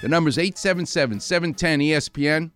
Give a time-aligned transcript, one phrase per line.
[0.00, 2.52] The number's 877 710 ESPN.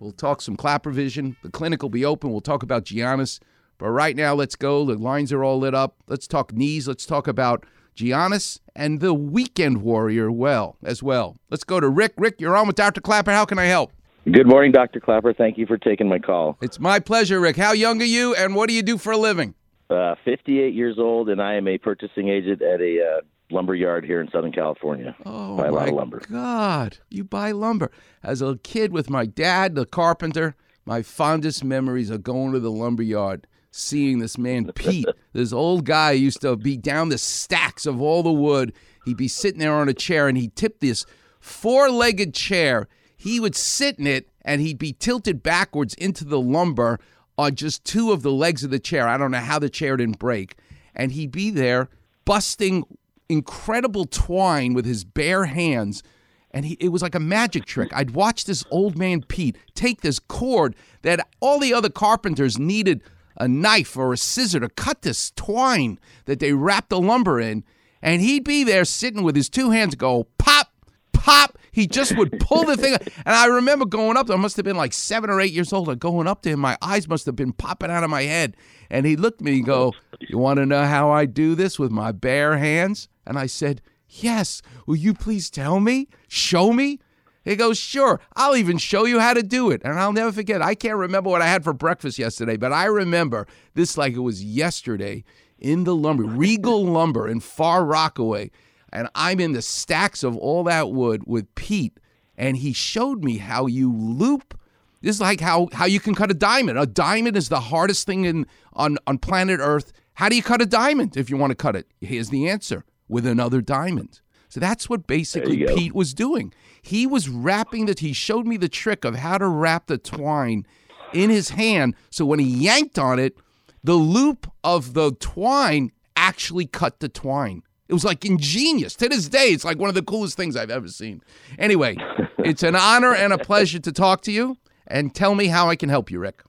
[0.00, 1.36] We'll talk some Klapper vision.
[1.42, 2.32] The clinic will be open.
[2.32, 3.40] We'll talk about Giannis.
[3.76, 4.86] But right now, let's go.
[4.86, 5.96] The lines are all lit up.
[6.06, 6.88] Let's talk knees.
[6.88, 11.36] Let's talk about Giannis and the weekend warrior well as well.
[11.50, 12.14] Let's go to Rick.
[12.16, 13.02] Rick, you're on with Dr.
[13.02, 13.32] Klapper.
[13.32, 13.92] How can I help?
[14.24, 14.98] Good morning, Dr.
[14.98, 15.34] Klapper.
[15.34, 16.56] Thank you for taking my call.
[16.62, 17.56] It's my pleasure, Rick.
[17.56, 19.54] How young are you and what do you do for a living?
[19.90, 23.20] Uh, 58 years old, and I am a purchasing agent at a uh,
[23.52, 25.14] lumber yard here in Southern California.
[25.26, 26.22] Oh, buy a lot my of lumber.
[26.30, 26.98] God.
[27.10, 27.90] You buy lumber.
[28.22, 32.70] As a kid with my dad, the carpenter, my fondest memories are going to the
[32.70, 37.86] lumber yard, seeing this man, Pete, this old guy used to be down the stacks
[37.86, 38.72] of all the wood.
[39.04, 41.04] He'd be sitting there on a chair and he'd tip this
[41.40, 42.88] four legged chair.
[43.16, 46.98] He would sit in it and he'd be tilted backwards into the lumber
[47.38, 49.08] on just two of the legs of the chair.
[49.08, 50.56] I don't know how the chair didn't break.
[50.94, 51.88] And he'd be there
[52.24, 52.84] busting
[53.28, 56.02] incredible twine with his bare hands.
[56.50, 57.90] And he, it was like a magic trick.
[57.94, 63.02] I'd watch this old man Pete take this cord that all the other carpenters needed
[63.36, 67.64] a knife or a scissor to cut this twine that they wrapped the lumber in.
[68.02, 70.68] And he'd be there sitting with his two hands, go pop,
[71.12, 71.58] pop.
[71.70, 72.94] He just would pull the thing.
[72.94, 75.88] And I remember going up, I must have been like seven or eight years old,
[75.88, 76.60] and going up to him.
[76.60, 78.56] My eyes must have been popping out of my head.
[78.90, 81.78] And he looked at me and go, You want to know how I do this
[81.78, 83.08] with my bare hands?
[83.26, 84.62] And I said, Yes.
[84.86, 86.08] Will you please tell me?
[86.28, 87.00] Show me?
[87.44, 88.20] He goes, Sure.
[88.36, 89.82] I'll even show you how to do it.
[89.84, 90.62] And I'll never forget.
[90.62, 94.20] I can't remember what I had for breakfast yesterday, but I remember this like it
[94.20, 95.24] was yesterday
[95.58, 98.50] in the lumber, Regal Lumber in Far Rockaway.
[98.92, 101.98] And I'm in the stacks of all that wood with Pete.
[102.36, 104.58] And he showed me how you loop.
[105.00, 106.78] This is like how, how you can cut a diamond.
[106.78, 109.92] A diamond is the hardest thing in on, on planet Earth.
[110.14, 111.86] How do you cut a diamond if you want to cut it?
[112.00, 114.20] Here's the answer with another diamond.
[114.48, 115.64] So that's what basically.
[115.66, 116.52] Pete was doing.
[116.82, 120.66] He was wrapping the he showed me the trick of how to wrap the twine
[121.12, 123.36] in his hand so when he yanked on it,
[123.84, 127.62] the loop of the twine actually cut the twine.
[127.88, 128.94] It was like ingenious.
[128.96, 131.22] To this day, it's like one of the coolest things I've ever seen.
[131.58, 131.96] Anyway,
[132.38, 134.56] it's an honor and a pleasure to talk to you.
[134.86, 136.42] And tell me how I can help you, Rick.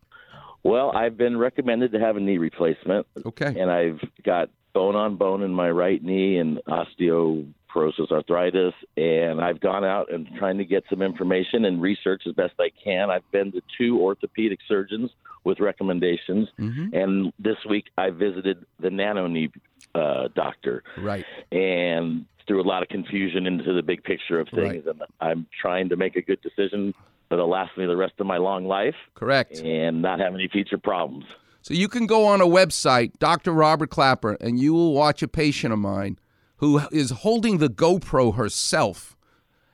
[0.63, 3.53] Well, I've been recommended to have a knee replacement, Okay.
[3.59, 8.73] and I've got bone on bone in my right knee and osteoporosis arthritis.
[8.97, 12.69] And I've gone out and trying to get some information and research as best I
[12.83, 13.09] can.
[13.09, 15.11] I've been to two orthopedic surgeons
[15.43, 16.95] with recommendations, Mm-hmm.
[16.95, 19.51] and this week I visited the nano knee
[19.93, 20.83] uh, doctor.
[20.97, 21.25] Right.
[21.51, 24.85] and threw a lot of confusion into the big picture of things.
[24.85, 26.93] And I'm trying to make a good decision
[27.29, 29.59] that'll last me the rest of my long life Correct.
[29.59, 31.23] and not have any future problems.
[31.63, 33.53] So you can go on a website, Dr.
[33.53, 36.19] Robert Klapper, and you will watch a patient of mine
[36.57, 39.15] who is holding the GoPro herself.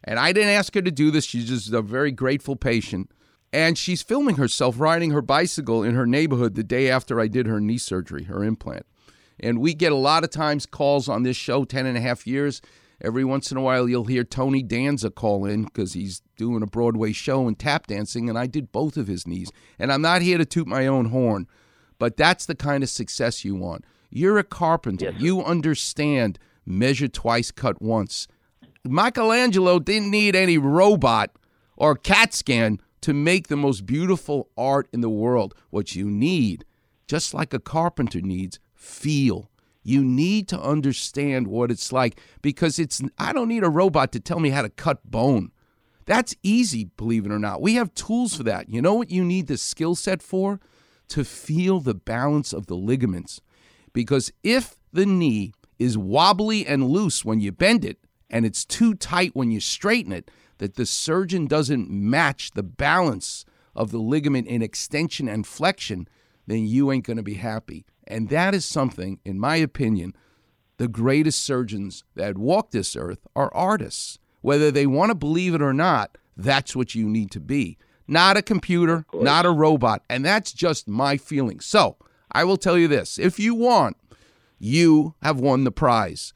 [0.04, 1.26] And I didn't ask her to do this.
[1.26, 3.10] She's just a very grateful patient.
[3.52, 7.48] And she's filming herself riding her bicycle in her neighborhood the day after I did
[7.48, 8.86] her knee surgery, her implant.
[9.40, 12.28] And we get a lot of times calls on this show, 10 and a half
[12.28, 12.62] years.
[13.02, 16.68] Every once in a while, you'll hear Tony Danza call in because he's doing a
[16.68, 19.52] Broadway show and tap dancing, and I did both of his knees.
[19.80, 21.48] And I'm not here to toot my own horn,
[22.00, 23.86] but that's the kind of success you want.
[24.10, 25.12] You're a carpenter.
[25.20, 28.28] You understand measure twice, cut once.
[28.84, 31.32] Michelangelo didn't need any robot
[31.76, 35.54] or CAT scan to make the most beautiful art in the world.
[35.70, 36.66] What you need,
[37.08, 39.50] just like a carpenter needs, feel.
[39.84, 44.20] You need to understand what it's like because it's I don't need a robot to
[44.20, 45.52] tell me how to cut bone.
[46.06, 47.62] That's easy, believe it or not.
[47.62, 48.70] We have tools for that.
[48.70, 50.60] You know what you need the skill set for?
[51.10, 53.42] To feel the balance of the ligaments.
[53.94, 57.98] Because if the knee is wobbly and loose when you bend it,
[58.30, 63.46] and it's too tight when you straighten it, that the surgeon doesn't match the balance
[63.76, 66.08] of the ligament in extension and flexion,
[66.48, 67.86] then you ain't going to be happy.
[68.06, 70.16] And that is something, in my opinion,
[70.78, 74.20] the greatest surgeons that walk this earth are artists.
[74.42, 77.78] Whether they want to believe it or not, that's what you need to be.
[78.10, 80.04] Not a computer, not a robot.
[80.10, 81.60] And that's just my feeling.
[81.60, 81.96] So
[82.32, 83.98] I will tell you this if you want,
[84.58, 86.34] you have won the prize.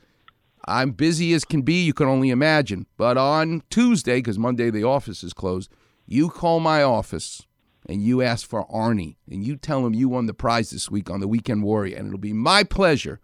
[0.66, 2.86] I'm busy as can be, you can only imagine.
[2.96, 5.72] But on Tuesday, because Monday the office is closed,
[6.06, 7.42] you call my office
[7.90, 11.10] and you ask for Arnie and you tell him you won the prize this week
[11.10, 11.98] on the Weekend Warrior.
[11.98, 13.20] And it'll be my pleasure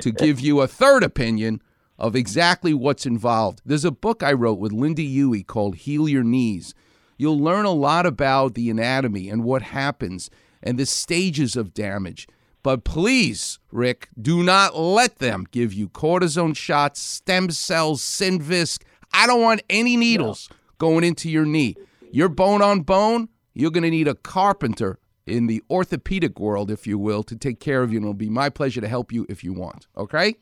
[0.00, 1.60] to give you a third opinion
[1.98, 3.60] of exactly what's involved.
[3.66, 6.72] There's a book I wrote with Lynda Huey called Heal Your Knees.
[7.20, 10.30] You'll learn a lot about the anatomy and what happens
[10.62, 12.26] and the stages of damage.
[12.62, 18.80] But please, Rick, do not let them give you cortisone shots, stem cells, Synvisc,
[19.12, 21.76] I don't want any needles going into your knee.
[22.10, 23.28] You're bone on bone.
[23.52, 27.60] You're going to need a carpenter in the orthopedic world, if you will, to take
[27.60, 27.98] care of you.
[27.98, 29.88] And it'll be my pleasure to help you if you want.
[29.94, 30.36] Okay?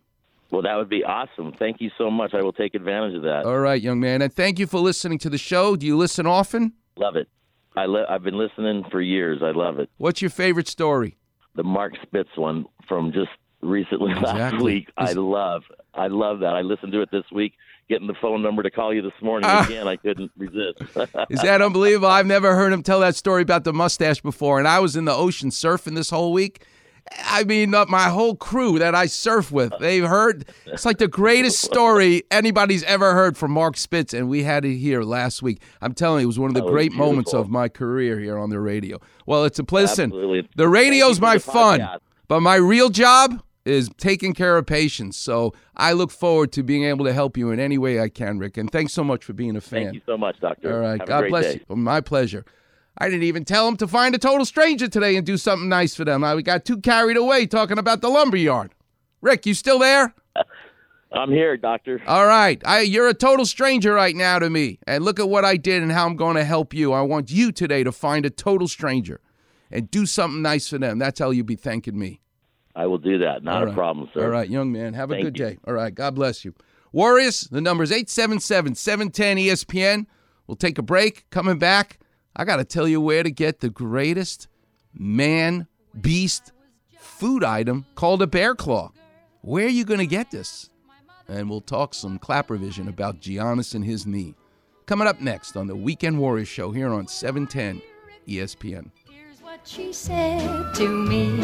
[0.51, 1.53] Well, that would be awesome.
[1.59, 2.33] Thank you so much.
[2.35, 3.45] I will take advantage of that.
[3.45, 4.23] All right, young man.
[4.23, 5.77] And thank you for listening to the show.
[5.77, 6.73] Do you listen often?
[6.97, 7.29] Love it.
[7.77, 9.41] I li- I've been listening for years.
[9.43, 9.91] I love it.
[9.99, 11.17] What's your favorite story?
[11.55, 13.31] The Mark Spitz one from just
[13.61, 14.65] recently last Exactly.
[14.65, 14.89] week.
[14.97, 15.63] I love.
[15.95, 16.55] I love that.
[16.55, 17.53] I listened to it this week.
[17.89, 19.65] Getting the phone number to call you this morning Ah.
[19.65, 20.81] again, I couldn't resist.
[21.31, 22.09] Is that unbelievable?
[22.09, 24.59] I've never heard him tell that story about the mustache before.
[24.59, 26.65] And I was in the ocean surfing this whole week.
[27.25, 30.47] I mean, uh, my whole crew that I surf with, they've heard.
[30.67, 34.77] It's like the greatest story anybody's ever heard from Mark Spitz, and we had it
[34.77, 35.63] here last week.
[35.81, 38.51] I'm telling you, it was one of the great moments of my career here on
[38.51, 38.99] the radio.
[39.27, 40.11] Well, it's a listen.
[40.11, 40.49] Absolutely.
[40.57, 41.99] The radio's my the fun, podcast.
[42.29, 45.17] but my real job is taking care of patients.
[45.17, 48.39] So I look forward to being able to help you in any way I can,
[48.39, 48.57] Rick.
[48.57, 49.85] And thanks so much for being a fan.
[49.85, 50.73] Thank you so much, Doctor.
[50.73, 51.01] All right.
[51.01, 51.61] Have God bless day.
[51.69, 51.77] you.
[51.77, 52.45] My pleasure.
[52.99, 55.95] I didn't even tell him to find a total stranger today and do something nice
[55.95, 56.25] for them.
[56.25, 58.75] I we got too carried away talking about the lumber yard.
[59.21, 60.15] Rick, you still there?
[61.13, 62.03] I'm here, Doctor.
[62.07, 62.61] All right.
[62.67, 64.79] I, you're a total stranger right now to me.
[64.87, 66.93] And look at what I did and how I'm going to help you.
[66.93, 69.21] I want you today to find a total stranger
[69.71, 70.99] and do something nice for them.
[70.99, 72.21] That's how you'll be thanking me.
[72.77, 73.43] I will do that.
[73.43, 74.25] Not All a problem, sir.
[74.25, 74.95] All right, young man.
[74.95, 75.45] Have a Thank good you.
[75.47, 75.59] day.
[75.67, 75.95] All right.
[75.95, 76.55] God bless you.
[76.93, 80.07] Warriors, the number is 877 710 ESPN.
[80.47, 81.29] We'll take a break.
[81.31, 81.99] Coming back,
[82.37, 84.49] I got to tell you where to get the greatest
[84.95, 85.67] man
[86.01, 86.53] beast
[86.99, 88.93] food item called a bear claw.
[89.41, 90.71] Where are you going to get this?
[91.29, 94.35] And we'll talk some Klapper vision about Giannis and his knee.
[94.87, 97.83] Coming up next on the Weekend Warriors show here on E 710
[98.27, 98.91] ESPN.
[99.11, 101.37] Here's what she said to me.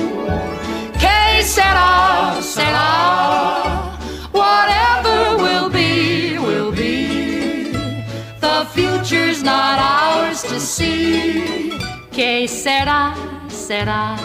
[0.98, 3.98] Que sera, sera.
[4.32, 5.74] Whatever will be,
[8.75, 11.71] future's not ours to see.
[12.11, 13.15] Que sera,
[13.49, 14.19] sera.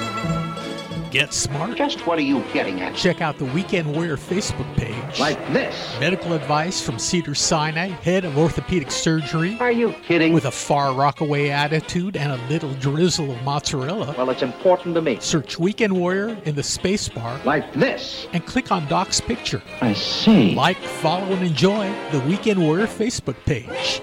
[1.12, 1.76] Get smart.
[1.76, 2.94] Just what are you getting at?
[2.96, 5.20] Check out the Weekend Warrior Facebook page.
[5.20, 5.76] Like this.
[6.00, 10.34] medical advice from Cedar Sinai, head of orthopedic surgery, Are you kidding?
[10.34, 14.14] with a far rockaway attitude and a little drizzle of mozzarella.
[14.20, 15.18] well, it's important to me.
[15.20, 18.28] Search Weekend Warrior in the space bar Like this.
[18.34, 19.64] and click on Doc's picture.
[19.82, 20.54] I see.
[20.54, 24.02] Like, follow, and enjoy the Weekend Warrior Facebook page.